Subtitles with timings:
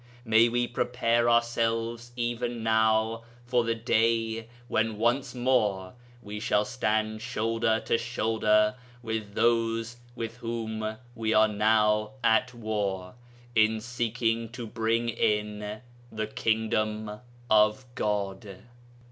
[0.25, 5.93] May we prepare ourselves even now for the day when once more
[6.23, 13.13] we shall stand shoulder to shoulder with those with whom we are now at war,
[13.53, 17.19] in seeking to bring in the Kingdom
[17.51, 18.59] of God.